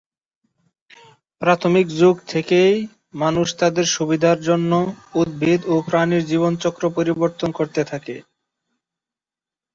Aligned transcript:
প্রাথমিক 1.41 1.87
যুগ 1.99 2.15
থেকেই 2.27 2.73
মানুষ 3.15 3.47
তাদের 3.57 3.85
সুবিধার 3.95 4.37
জন্য 4.41 4.71
উদ্ভিদ 5.15 5.61
ও 5.65 5.85
প্রাণীর 5.87 6.23
জীবনচক্র 6.31 6.83
পরিবর্তন 6.97 7.49
করতে 7.59 7.81
থাকে। 7.83 8.15